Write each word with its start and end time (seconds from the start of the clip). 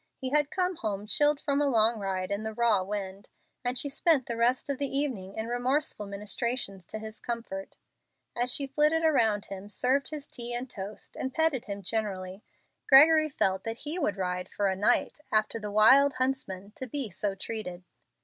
He 0.17 0.29
had 0.31 0.49
come 0.49 0.77
home 0.77 1.05
chilled 1.05 1.39
from 1.39 1.61
a 1.61 1.67
long 1.67 1.99
ride 1.99 2.31
in 2.31 2.41
the 2.41 2.55
raw 2.55 2.81
wind, 2.83 3.27
and 3.63 3.77
she 3.77 3.87
spent 3.87 4.25
the 4.25 4.35
rest 4.35 4.67
of 4.67 4.79
the 4.79 4.87
evening 4.97 5.35
in 5.35 5.45
remorseful 5.47 6.07
ministrations 6.07 6.87
to 6.87 6.97
his 6.97 7.19
comfort. 7.19 7.77
As 8.35 8.51
she 8.51 8.65
flitted 8.65 9.03
around 9.03 9.45
him, 9.45 9.69
served 9.69 10.09
his 10.09 10.27
tea 10.27 10.55
and 10.55 10.67
toast, 10.67 11.15
and 11.15 11.31
petted 11.31 11.65
him 11.65 11.83
generally, 11.83 12.41
Gregory 12.89 13.29
felt 13.29 13.63
that 13.63 13.81
he 13.85 13.99
would 13.99 14.17
ride 14.17 14.49
for 14.49 14.69
a 14.69 14.75
night 14.75 15.19
after 15.31 15.59
the 15.59 15.69
"Wild 15.69 16.13
Huntsman" 16.15 16.71
to 16.77 16.87
be 16.87 17.11
so 17.11 17.35
treated. 17.35 17.83